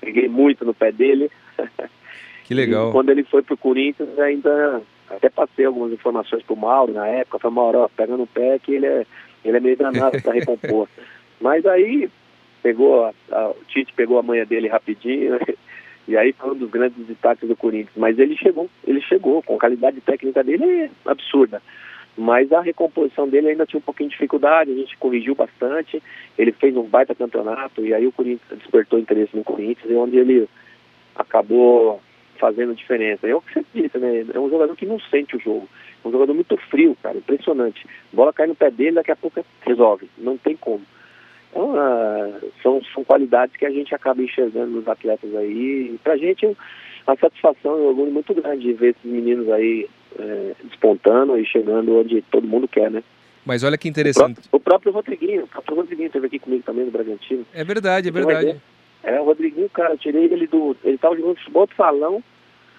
Peguei 0.00 0.28
muito 0.28 0.64
no 0.64 0.74
pé 0.74 0.92
dele. 0.92 1.30
Que 2.44 2.54
legal. 2.54 2.88
E 2.88 2.92
quando 2.92 3.10
ele 3.10 3.24
foi 3.24 3.42
para 3.42 3.52
o 3.52 3.58
Corinthians, 3.58 4.18
ainda 4.18 4.80
até 5.10 5.28
passei 5.28 5.66
algumas 5.66 5.92
informações 5.92 6.42
para 6.42 6.54
o 6.54 6.56
Mauro 6.56 6.94
na 6.94 7.06
época. 7.06 7.38
Falei, 7.38 7.54
Mauro, 7.54 7.78
ó, 7.80 7.88
pega 7.88 8.16
no 8.16 8.26
pé 8.26 8.58
que 8.58 8.72
ele 8.72 8.86
é, 8.86 9.06
ele 9.44 9.58
é 9.58 9.60
meio 9.60 9.76
danado 9.76 10.22
para 10.22 10.32
recompor. 10.32 10.88
Mas 11.38 11.66
aí 11.66 12.08
pegou, 12.62 13.04
a, 13.04 13.12
a, 13.32 13.50
o 13.50 13.56
Tite 13.68 13.92
pegou 13.92 14.18
a 14.18 14.22
manha 14.22 14.46
dele 14.46 14.66
rapidinho, 14.66 15.32
né? 15.32 15.40
e 16.08 16.16
aí 16.16 16.32
foi 16.32 16.52
um 16.52 16.54
dos 16.54 16.70
grandes 16.70 17.06
destaques 17.06 17.46
do 17.46 17.54
Corinthians. 17.54 17.96
Mas 17.96 18.18
ele 18.18 18.34
chegou, 18.34 18.68
ele 18.86 19.02
chegou, 19.02 19.42
com 19.42 19.56
a 19.56 19.60
qualidade 19.60 20.00
técnica 20.00 20.42
dele 20.42 20.64
é 20.64 20.90
absurda. 21.04 21.60
Mas 22.18 22.52
a 22.52 22.60
recomposição 22.60 23.28
dele 23.28 23.50
ainda 23.50 23.64
tinha 23.64 23.78
um 23.78 23.82
pouquinho 23.82 24.08
de 24.08 24.16
dificuldade, 24.16 24.72
a 24.72 24.74
gente 24.74 24.96
corrigiu 24.96 25.36
bastante, 25.36 26.02
ele 26.36 26.50
fez 26.50 26.76
um 26.76 26.82
baita 26.82 27.14
campeonato 27.14 27.86
e 27.86 27.94
aí 27.94 28.08
o 28.08 28.12
Corinthians 28.12 28.58
despertou 28.58 28.98
interesse 28.98 29.36
no 29.36 29.44
Corinthians, 29.44 29.88
e 29.88 29.94
onde 29.94 30.18
ele 30.18 30.48
acabou 31.14 32.00
fazendo 32.36 32.74
diferença. 32.74 33.28
É 33.28 33.34
o 33.34 33.40
que 33.40 33.54
você 33.54 33.64
disse, 33.72 33.98
né? 33.98 34.26
É 34.34 34.38
um 34.40 34.50
jogador 34.50 34.74
que 34.74 34.84
não 34.84 34.98
sente 34.98 35.36
o 35.36 35.40
jogo. 35.40 35.68
Um 36.04 36.10
jogador 36.10 36.34
muito 36.34 36.56
frio, 36.56 36.96
cara, 37.00 37.18
impressionante. 37.18 37.86
bola 38.12 38.32
cai 38.32 38.48
no 38.48 38.54
pé 38.56 38.68
dele, 38.68 38.96
daqui 38.96 39.12
a 39.12 39.16
pouco 39.16 39.44
resolve. 39.60 40.10
Não 40.18 40.36
tem 40.36 40.56
como. 40.56 40.82
Então, 41.50 41.70
uh, 41.70 42.52
são, 42.62 42.82
são 42.92 43.04
qualidades 43.04 43.56
que 43.56 43.64
a 43.64 43.70
gente 43.70 43.94
acaba 43.94 44.20
enxergando 44.22 44.72
nos 44.72 44.88
atletas 44.88 45.32
aí. 45.36 45.92
E 45.94 45.98
pra 46.02 46.16
gente, 46.16 46.46
uma 47.06 47.16
satisfação 47.16 47.78
e 47.78 47.82
um 47.82 47.86
orgulho 47.86 48.10
muito 48.10 48.34
grande 48.34 48.62
de 48.62 48.72
ver 48.72 48.90
esses 48.90 49.04
meninos 49.04 49.48
aí 49.50 49.88
é, 50.18 50.52
despontando 50.64 51.38
e 51.38 51.44
chegando 51.44 51.98
onde 51.98 52.22
todo 52.22 52.46
mundo 52.46 52.68
quer, 52.68 52.90
né? 52.90 53.02
Mas 53.44 53.64
olha 53.64 53.78
que 53.78 53.88
interessante. 53.88 54.40
O 54.52 54.58
próprio, 54.58 54.58
o 54.58 54.60
próprio 54.60 54.92
Rodriguinho, 54.92 55.44
o 55.44 55.48
próprio 55.48 55.76
Rodriguinho 55.76 56.06
esteve 56.08 56.26
aqui 56.26 56.38
comigo 56.38 56.62
também 56.64 56.84
no 56.84 56.90
Bragantino. 56.90 57.46
É 57.54 57.64
verdade, 57.64 58.08
é 58.08 58.12
verdade. 58.12 58.60
É, 59.02 59.20
o 59.20 59.24
Rodriguinho, 59.24 59.68
cara, 59.70 59.94
eu 59.94 59.98
tirei 59.98 60.24
ele 60.24 60.46
do. 60.46 60.76
Ele 60.84 60.96
estava 60.96 61.16
jogando 61.16 61.36
futebol 61.36 61.66
de 61.66 61.74
salão, 61.74 62.22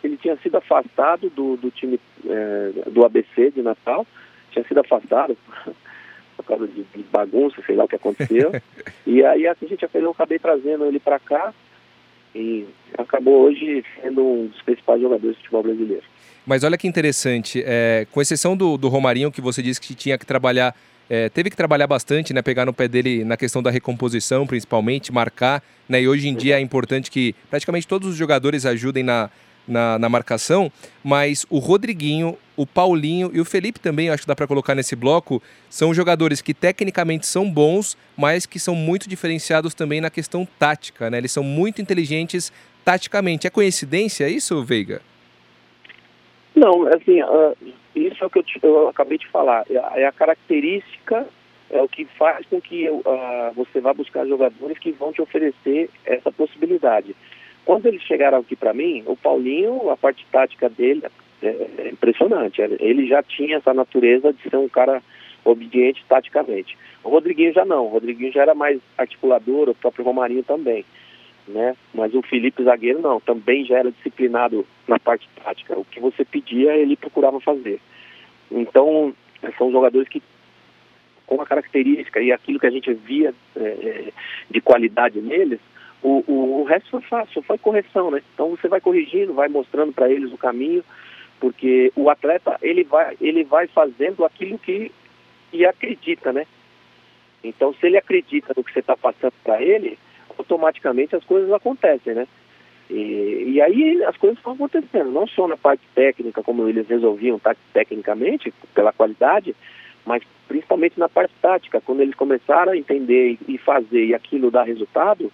ele 0.04 0.18
tinha 0.18 0.38
sido 0.38 0.58
afastado 0.58 1.30
do, 1.30 1.58
do 1.58 1.72
time 1.72 2.00
é, 2.26 2.72
do 2.88 3.04
ABC 3.04 3.52
de 3.52 3.62
Natal, 3.62 4.06
tinha 4.52 4.64
sido 4.66 4.80
afastado 4.80 5.36
por 6.38 6.46
causa 6.46 6.68
de, 6.68 6.84
de 6.84 7.04
bagunça, 7.12 7.62
sei 7.66 7.76
lá 7.76 7.86
o 7.86 7.88
que 7.88 7.96
aconteceu. 7.96 8.52
e 9.08 9.24
aí 9.24 9.48
a 9.48 9.56
gente 9.68 9.88
eu 9.92 10.12
acabei 10.12 10.38
trazendo 10.40 10.86
ele 10.86 11.00
para 11.00 11.20
cá 11.20 11.54
e 12.36 12.66
acabou 12.98 13.42
hoje 13.44 13.84
sendo 14.02 14.24
um 14.24 14.48
dos 14.48 14.62
principais 14.62 15.02
jogadores 15.02 15.36
do 15.36 15.40
futebol 15.40 15.64
brasileiro. 15.64 16.04
Mas 16.46 16.64
olha 16.64 16.78
que 16.78 16.88
interessante, 16.88 17.64
é, 17.66 18.08
com 18.12 18.22
exceção 18.22 18.56
do, 18.58 18.78
do 18.78 18.88
Romarinho, 18.88 19.32
que 19.32 19.42
você 19.42 19.62
disse 19.62 19.80
que 19.80 19.94
tinha 19.94 20.18
que 20.18 20.26
trabalhar, 20.26 20.76
é, 21.10 21.30
teve 21.30 21.50
que 21.50 21.56
trabalhar 21.56 21.88
bastante, 21.88 22.34
né, 22.34 22.42
pegar 22.42 22.66
no 22.66 22.74
pé 22.74 22.88
dele 22.88 23.24
na 23.24 23.38
questão 23.38 23.62
da 23.62 23.70
recomposição, 23.70 24.48
principalmente, 24.48 25.12
marcar, 25.12 25.62
né, 25.88 26.02
e 26.02 26.08
hoje 26.08 26.28
em 26.28 26.36
dia 26.36 26.58
é 26.58 26.62
importante 26.62 27.12
que 27.12 27.36
praticamente 27.50 27.88
todos 27.88 28.08
os 28.08 28.16
jogadores 28.16 28.66
ajudem 28.66 29.04
na, 29.04 29.30
na, 29.70 30.00
na, 30.00 30.10
marcação, 30.10 30.72
mas 31.04 31.46
o 31.50 31.60
Rodriguinho, 31.60 32.38
o 32.58 32.66
Paulinho 32.66 33.30
e 33.34 33.40
o 33.40 33.46
Felipe 33.46 33.80
também, 33.80 34.10
acho 34.10 34.24
que 34.24 34.28
dá 34.28 34.36
para 34.36 34.48
colocar 34.48 34.76
nesse 34.76 34.96
bloco, 34.96 35.42
são 35.70 35.94
jogadores 35.94 36.42
que 36.42 36.54
tecnicamente 36.54 37.26
são 37.26 37.50
bons, 37.50 37.98
mas 38.18 38.46
que 38.46 38.60
são 38.60 38.76
muito 38.76 39.08
diferenciados 39.08 39.74
também 39.74 40.02
na 40.02 40.10
questão 40.10 40.48
tática, 40.58 41.10
né? 41.10 41.18
Eles 41.20 41.32
são 41.32 41.44
muito 41.44 41.82
inteligentes 41.82 42.52
taticamente. 42.84 43.48
É 43.48 43.50
coincidência 43.50 44.28
isso, 44.28 44.64
Veiga? 44.64 45.02
Não, 46.56 46.88
assim, 46.88 47.22
uh, 47.22 47.56
isso 47.96 48.24
é 48.24 48.28
o 48.28 48.30
que 48.30 48.40
eu, 48.40 48.44
te, 48.44 48.60
eu, 48.62 48.90
acabei 48.90 49.18
de 49.18 49.28
falar. 49.28 49.66
É, 49.70 50.02
é, 50.02 50.08
a 50.08 50.12
característica, 50.12 51.28
é 51.70 51.82
o 51.82 51.88
que 51.88 52.06
faz 52.18 52.46
com 52.48 52.60
que 52.60 52.90
uh, 52.90 53.04
você 53.56 53.80
vá 53.80 53.94
buscar 53.94 54.26
jogadores 54.26 54.78
que 54.80 54.92
vão 54.92 55.14
te 55.14 55.22
oferecer 55.22 55.90
essa 56.06 56.32
possibilidade. 56.32 57.16
Quando 57.70 57.86
eles 57.86 58.02
chegaram 58.02 58.40
aqui 58.40 58.56
para 58.56 58.74
mim, 58.74 59.04
o 59.06 59.16
Paulinho, 59.16 59.92
a 59.92 59.96
parte 59.96 60.26
tática 60.32 60.68
dele 60.68 61.04
é, 61.40 61.48
é 61.78 61.90
impressionante. 61.92 62.60
Ele 62.64 63.06
já 63.06 63.22
tinha 63.22 63.58
essa 63.58 63.76
natureza 63.76 64.34
de 64.34 64.42
ser 64.42 64.58
um 64.58 64.68
cara 64.68 65.04
obediente 65.46 66.04
taticamente. 66.10 66.76
O 67.04 67.10
Rodriguinho 67.10 67.54
já 67.54 67.64
não. 67.64 67.86
O 67.86 67.90
Rodriguinho 67.90 68.32
já 68.32 68.42
era 68.42 68.56
mais 68.56 68.82
articulador, 68.98 69.70
o 69.70 69.76
próprio 69.76 70.04
Romarinho 70.04 70.42
também 70.42 70.84
né? 71.48 71.76
Mas 71.94 72.12
o 72.16 72.24
Felipe 72.24 72.64
zagueiro 72.64 73.02
não, 73.02 73.20
também 73.20 73.64
já 73.64 73.78
era 73.78 73.92
disciplinado 73.92 74.66
na 74.88 74.98
parte 74.98 75.30
tática. 75.44 75.78
O 75.78 75.86
que 75.86 76.00
você 76.00 76.26
pedia, 76.26 76.76
ele 76.76 76.96
procurava 76.96 77.40
fazer. 77.40 77.80
Então, 78.52 79.14
são 79.60 79.72
jogadores 79.72 80.10
que 80.10 80.24
com 81.28 81.40
a 81.40 81.46
característica 81.46 82.20
e 82.20 82.32
aquilo 82.32 82.60
que 82.60 82.66
a 82.66 82.72
gente 82.72 82.92
via 82.92 83.32
é, 83.56 83.62
é, 83.62 84.12
de 84.50 84.60
qualidade 84.60 85.22
neles, 85.22 85.60
o, 86.02 86.24
o, 86.28 86.62
o, 86.62 86.64
resto 86.64 86.90
foi 86.92 87.02
fácil, 87.02 87.42
foi 87.42 87.58
correção, 87.58 88.12
né? 88.12 88.22
Então 88.34 88.50
você 88.50 88.68
vai 88.68 88.80
corrigindo, 88.80 89.34
vai 89.34 89.50
mostrando 89.50 89.92
para 89.92 90.10
eles 90.10 90.32
o 90.32 90.38
caminho, 90.38 90.84
porque 91.40 91.92
o 91.96 92.10
atleta 92.10 92.58
ele 92.62 92.84
vai, 92.84 93.18
ele 93.20 93.44
vai 93.44 93.68
fazendo 93.68 94.24
aquilo 94.24 94.58
que, 94.58 94.92
que 95.52 95.66
acredita, 95.66 96.32
né? 96.32 96.46
Então 97.44 97.74
se 97.74 97.86
ele 97.86 97.98
acredita 97.98 98.54
no 98.56 98.64
que 98.64 98.72
você 98.72 98.80
está 98.80 98.96
passando 98.96 99.34
para 99.44 99.62
ele, 99.62 99.98
automaticamente 100.38 101.16
as 101.16 101.24
coisas 101.24 101.52
acontecem, 101.52 102.14
né? 102.14 102.28
E, 102.90 103.54
e, 103.54 103.62
aí 103.62 104.04
as 104.04 104.18
coisas 104.18 104.40
estão 104.40 104.54
acontecendo, 104.54 105.12
não 105.12 105.28
só 105.28 105.48
na 105.48 105.56
parte 105.56 105.84
técnica, 105.94 106.42
como 106.42 106.68
eles 106.68 106.88
resolviam 106.88 107.38
tá, 107.38 107.56
tecnicamente, 107.72 108.52
pela 108.74 108.92
qualidade, 108.92 109.56
mas 110.04 110.24
principalmente 110.48 111.00
na 111.00 111.08
parte 111.08 111.32
tática, 111.40 111.80
quando 111.80 112.02
eles 112.02 112.16
começaram 112.16 112.72
a 112.72 112.78
entender 112.78 113.38
e 113.48 113.58
fazer 113.60 114.06
e 114.06 114.16
aquilo 114.16 114.50
dar 114.50 114.64
resultado, 114.64 115.32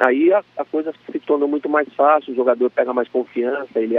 aí 0.00 0.32
a, 0.32 0.42
a, 0.56 0.64
coisa 0.64 0.92
se 1.10 1.18
torna 1.20 1.46
muito 1.46 1.68
mais 1.68 1.88
fácil, 1.94 2.32
o 2.32 2.36
jogador 2.36 2.70
pega 2.70 2.92
mais 2.92 3.08
confiança, 3.08 3.78
ele, 3.78 3.96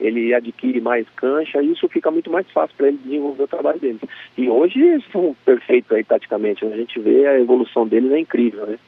ele 0.00 0.34
adquire 0.34 0.80
mais 0.80 1.08
cancha, 1.16 1.62
e 1.62 1.72
isso 1.72 1.88
fica 1.88 2.10
muito 2.10 2.30
mais 2.30 2.50
fácil 2.50 2.76
para 2.76 2.88
ele 2.88 2.98
desenvolver 2.98 3.44
o 3.44 3.48
trabalho 3.48 3.80
deles. 3.80 4.00
E 4.36 4.48
hoje 4.48 4.80
são 5.12 5.34
perfeitos 5.44 5.90
aí 5.92 6.04
taticamente, 6.04 6.64
a 6.64 6.76
gente 6.76 6.98
vê 7.00 7.26
a 7.26 7.40
evolução 7.40 7.86
deles 7.86 8.12
é 8.12 8.18
incrível, 8.18 8.66
né? 8.66 8.78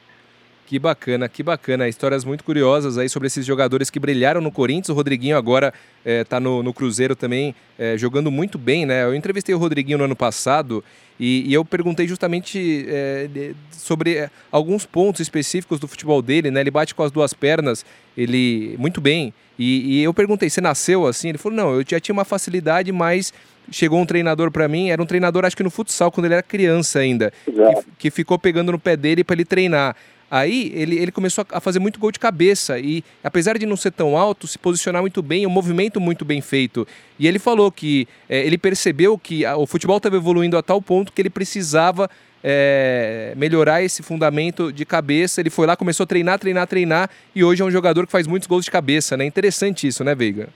Que 0.71 0.79
bacana, 0.79 1.27
que 1.27 1.43
bacana. 1.43 1.89
Histórias 1.89 2.23
muito 2.23 2.45
curiosas 2.45 2.97
aí 2.97 3.09
sobre 3.09 3.27
esses 3.27 3.45
jogadores 3.45 3.89
que 3.89 3.99
brilharam 3.99 4.39
no 4.39 4.49
Corinthians. 4.49 4.87
O 4.87 4.93
Rodriguinho 4.93 5.35
agora 5.35 5.73
está 6.05 6.37
eh, 6.37 6.39
no, 6.39 6.63
no, 6.63 6.73
Cruzeiro 6.73 7.13
também, 7.13 7.53
é, 7.77 7.97
jogando 7.97 8.31
muito 8.31 8.57
bem, 8.57 8.85
né? 8.85 9.03
Eu 9.03 9.13
entrevistei 9.13 9.53
o 9.53 9.57
Rodriguinho 9.57 9.97
no 9.97 10.05
ano 10.05 10.15
passado 10.15 10.81
e, 11.19 11.43
e 11.45 11.53
eu 11.53 11.65
perguntei 11.65 12.07
justamente 12.07 12.85
é, 12.87 13.51
sobre 13.69 14.29
alguns 14.49 14.85
pontos 14.85 15.19
específicos 15.19 15.77
do 15.77 15.89
futebol 15.89 16.21
dele, 16.21 16.49
né? 16.49 16.61
Ele 16.61 16.71
bate 16.71 16.95
com 16.95 17.03
as 17.03 17.11
duas 17.11 17.33
pernas, 17.33 17.85
ele 18.15 18.77
muito 18.79 19.01
bem. 19.01 19.33
E, 19.59 19.99
e 19.99 20.03
eu 20.03 20.13
perguntei, 20.13 20.49
você 20.49 20.61
nasceu 20.61 21.05
assim? 21.05 21.27
Ele 21.27 21.37
falou, 21.37 21.57
não, 21.57 21.73
eu 21.73 21.83
já 21.85 21.99
tinha 21.99 22.13
uma 22.13 22.23
facilidade, 22.23 22.93
mas 22.93 23.33
chegou 23.69 23.99
um 23.99 24.05
treinador 24.05 24.49
para 24.49 24.69
mim, 24.69 24.89
era 24.89 25.03
um 25.03 25.05
treinador 25.05 25.43
acho 25.43 25.57
que 25.57 25.63
no 25.63 25.69
futsal, 25.69 26.09
quando 26.13 26.27
ele 26.27 26.35
era 26.35 26.43
criança 26.43 26.99
ainda, 26.99 27.33
que, 27.43 27.53
que, 27.99 28.09
ficou 28.09 28.39
pegando 28.39 28.71
no 28.71 28.79
pé 28.79 28.95
dele 28.95 29.21
para 29.21 29.33
ele 29.33 29.43
treinar. 29.43 29.97
Aí 30.31 30.71
ele, 30.73 30.97
ele 30.97 31.11
começou 31.11 31.45
a 31.51 31.59
fazer 31.59 31.79
muito 31.79 31.99
gol 31.99 32.09
de 32.09 32.17
cabeça 32.17 32.79
e, 32.79 33.03
apesar 33.21 33.57
de 33.57 33.65
não 33.65 33.75
ser 33.75 33.91
tão 33.91 34.15
alto, 34.17 34.47
se 34.47 34.57
posicionar 34.57 35.01
muito 35.01 35.21
bem, 35.21 35.45
um 35.45 35.49
movimento 35.49 35.99
muito 35.99 36.23
bem 36.23 36.39
feito. 36.39 36.87
E 37.19 37.27
ele 37.27 37.37
falou 37.37 37.69
que 37.69 38.07
é, 38.29 38.39
ele 38.47 38.57
percebeu 38.57 39.17
que 39.17 39.45
a, 39.45 39.57
o 39.57 39.67
futebol 39.67 39.97
estava 39.97 40.15
evoluindo 40.15 40.57
a 40.57 40.63
tal 40.63 40.81
ponto 40.81 41.11
que 41.11 41.21
ele 41.21 41.29
precisava 41.29 42.09
é, 42.41 43.33
melhorar 43.35 43.83
esse 43.83 44.01
fundamento 44.01 44.71
de 44.71 44.85
cabeça. 44.85 45.41
Ele 45.41 45.49
foi 45.49 45.67
lá, 45.67 45.75
começou 45.75 46.05
a 46.05 46.07
treinar, 46.07 46.39
treinar, 46.39 46.65
treinar 46.65 47.09
e 47.35 47.43
hoje 47.43 47.61
é 47.61 47.65
um 47.65 47.71
jogador 47.71 48.05
que 48.05 48.11
faz 48.13 48.25
muitos 48.25 48.47
gols 48.47 48.63
de 48.63 48.71
cabeça, 48.71 49.17
né? 49.17 49.25
Interessante 49.25 49.85
isso, 49.85 50.01
né, 50.01 50.15
Veiga? 50.15 50.47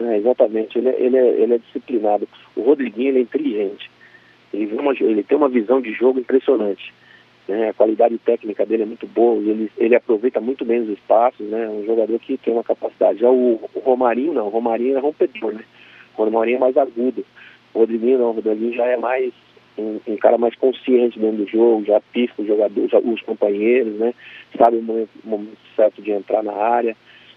É, 0.00 0.16
exatamente, 0.16 0.78
ele, 0.78 0.88
é, 0.88 1.02
ele, 1.02 1.16
é, 1.18 1.42
ele 1.42 1.54
é 1.54 1.58
disciplinado. 1.58 2.26
O 2.56 2.62
Rodriguinho 2.62 3.10
ele 3.10 3.18
é 3.18 3.22
inteligente. 3.22 3.90
Ele, 4.54 4.72
uma, 4.74 4.94
ele 4.98 5.22
tem 5.22 5.36
uma 5.36 5.50
visão 5.50 5.82
de 5.82 5.92
jogo 5.92 6.18
impressionante. 6.18 6.94
Né? 7.48 7.70
A 7.70 7.72
qualidade 7.72 8.18
técnica 8.18 8.66
dele 8.66 8.82
é 8.82 8.86
muito 8.86 9.06
boa, 9.06 9.36
ele, 9.38 9.72
ele 9.78 9.96
aproveita 9.96 10.38
muito 10.38 10.66
bem 10.66 10.80
os 10.80 10.90
espaços, 10.90 11.48
né? 11.48 11.66
Um 11.66 11.82
jogador 11.86 12.18
que 12.18 12.36
tem 12.36 12.52
uma 12.52 12.62
capacidade. 12.62 13.20
Já 13.20 13.30
o, 13.30 13.58
o 13.74 13.80
Romarinho 13.80 14.34
não, 14.34 14.48
o 14.48 14.50
Romarinho 14.50 14.98
é 14.98 15.00
rompedor, 15.00 15.54
né? 15.54 15.64
O 16.16 16.24
Romarinho 16.24 16.56
é 16.56 16.60
mais 16.60 16.76
agudo. 16.76 17.24
O 17.72 17.78
Rodriguinho 17.78 18.18
não, 18.18 18.30
o 18.30 18.32
Rodriguinho 18.32 18.74
já 18.74 18.84
é 18.84 18.98
mais 18.98 19.32
um, 19.78 19.98
um, 20.06 20.16
cara 20.18 20.36
mais 20.36 20.54
consciente 20.56 21.18
dentro 21.18 21.38
do 21.38 21.46
jogo, 21.46 21.86
já 21.86 22.00
pifa 22.12 22.42
os 22.42 22.46
jogadores, 22.46 22.92
os 22.92 23.22
companheiros, 23.22 23.94
né? 23.94 24.12
Sabe 24.58 24.76
o 24.76 24.82
momento, 24.82 25.10
momento 25.24 25.58
certo 25.74 26.02
de 26.02 26.10
entrar 26.10 26.42
na 26.42 26.52
área. 26.52 26.94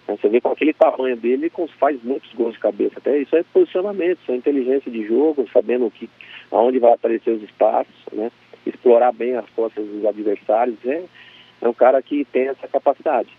Né? 0.10 0.18
Você 0.22 0.28
vê 0.28 0.42
com 0.42 0.50
aquele 0.50 0.74
tamanho 0.74 1.16
dele, 1.16 1.50
ele 1.56 1.68
faz 1.80 2.04
muitos 2.04 2.34
gols 2.34 2.54
de 2.54 2.60
cabeça. 2.60 2.96
Até 2.98 3.18
isso 3.18 3.34
é 3.34 3.44
posicionamento, 3.44 4.20
isso 4.22 4.32
é 4.34 4.36
inteligência 4.36 4.92
de 4.92 5.06
jogo, 5.06 5.48
sabendo 5.54 5.90
que, 5.90 6.10
aonde 6.52 6.80
vai 6.80 6.92
aparecer 6.92 7.32
os 7.32 7.44
espaços, 7.44 7.96
né? 8.12 8.30
Explorar 8.66 9.12
bem 9.12 9.36
as 9.36 9.50
costas 9.56 9.86
dos 9.86 10.06
adversários. 10.06 10.78
É, 10.86 11.04
é 11.62 11.68
um 11.68 11.74
cara 11.74 12.02
que 12.02 12.26
tem 12.26 12.48
essa 12.48 12.68
capacidade. 12.68 13.30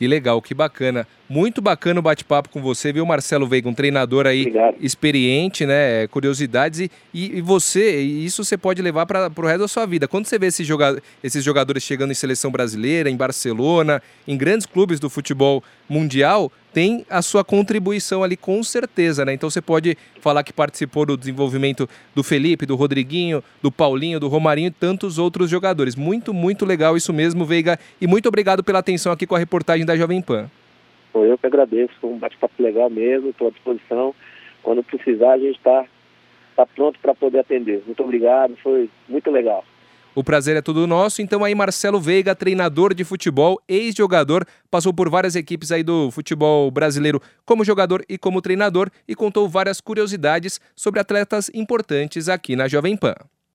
Que 0.00 0.08
legal, 0.08 0.40
que 0.40 0.54
bacana. 0.54 1.06
Muito 1.28 1.60
bacana 1.60 2.00
o 2.00 2.02
bate-papo 2.02 2.48
com 2.48 2.62
você, 2.62 2.90
viu, 2.90 3.04
Marcelo 3.04 3.46
Veiga? 3.46 3.68
Um 3.68 3.74
treinador 3.74 4.26
aí 4.26 4.40
Obrigado. 4.40 4.76
experiente, 4.80 5.66
né? 5.66 6.06
Curiosidades. 6.06 6.80
E, 6.80 6.90
e 7.12 7.40
você, 7.42 8.00
isso 8.00 8.42
você 8.42 8.56
pode 8.56 8.80
levar 8.80 9.04
para 9.04 9.30
o 9.36 9.42
resto 9.42 9.60
da 9.60 9.68
sua 9.68 9.84
vida. 9.84 10.08
Quando 10.08 10.24
você 10.24 10.38
vê 10.38 10.46
esses, 10.46 10.66
joga 10.66 11.02
esses 11.22 11.44
jogadores 11.44 11.82
chegando 11.82 12.12
em 12.12 12.14
seleção 12.14 12.50
brasileira, 12.50 13.10
em 13.10 13.16
Barcelona, 13.16 14.02
em 14.26 14.38
grandes 14.38 14.64
clubes 14.64 14.98
do 14.98 15.10
futebol 15.10 15.62
mundial, 15.86 16.50
tem 16.72 17.04
a 17.08 17.20
sua 17.22 17.44
contribuição 17.44 18.22
ali 18.22 18.36
com 18.36 18.62
certeza, 18.62 19.24
né? 19.24 19.32
Então 19.32 19.50
você 19.50 19.60
pode 19.60 19.96
falar 20.20 20.42
que 20.42 20.52
participou 20.52 21.04
do 21.04 21.16
desenvolvimento 21.16 21.88
do 22.14 22.22
Felipe, 22.22 22.66
do 22.66 22.76
Rodriguinho, 22.76 23.42
do 23.62 23.70
Paulinho, 23.72 24.20
do 24.20 24.28
Romarinho 24.28 24.68
e 24.68 24.70
tantos 24.70 25.18
outros 25.18 25.50
jogadores. 25.50 25.96
Muito, 25.96 26.32
muito 26.32 26.64
legal 26.64 26.96
isso 26.96 27.12
mesmo, 27.12 27.44
Veiga. 27.44 27.78
E 28.00 28.06
muito 28.06 28.28
obrigado 28.28 28.62
pela 28.62 28.78
atenção 28.78 29.12
aqui 29.12 29.26
com 29.26 29.34
a 29.34 29.38
reportagem 29.38 29.84
da 29.84 29.96
Jovem 29.96 30.22
Pan. 30.22 30.50
Eu 31.14 31.36
que 31.36 31.46
agradeço, 31.46 31.92
foi 32.00 32.10
um 32.10 32.18
bate-papo 32.18 32.62
legal 32.62 32.88
mesmo, 32.88 33.30
estou 33.30 33.48
à 33.48 33.50
disposição. 33.50 34.14
Quando 34.62 34.82
precisar, 34.82 35.32
a 35.32 35.38
gente 35.38 35.56
está 35.56 35.84
tá 36.54 36.66
pronto 36.66 36.98
para 37.00 37.14
poder 37.14 37.40
atender. 37.40 37.82
Muito 37.84 38.02
obrigado, 38.02 38.56
foi 38.62 38.88
muito 39.08 39.30
legal. 39.30 39.64
O 40.20 40.22
prazer 40.22 40.54
é 40.54 40.60
todo 40.60 40.86
nosso. 40.86 41.22
Então 41.22 41.42
aí 41.42 41.54
Marcelo 41.54 41.98
Veiga, 41.98 42.34
treinador 42.34 42.92
de 42.92 43.04
futebol, 43.04 43.58
ex-jogador, 43.66 44.46
passou 44.70 44.92
por 44.92 45.08
várias 45.08 45.34
equipes 45.34 45.72
aí 45.72 45.82
do 45.82 46.10
futebol 46.10 46.70
brasileiro 46.70 47.22
como 47.46 47.64
jogador 47.64 48.04
e 48.06 48.18
como 48.18 48.42
treinador 48.42 48.90
e 49.08 49.14
contou 49.14 49.48
várias 49.48 49.80
curiosidades 49.80 50.60
sobre 50.76 51.00
atletas 51.00 51.50
importantes 51.54 52.28
aqui 52.28 52.54
na 52.54 52.68
Jovem 52.68 52.98
Pan. 52.98 53.14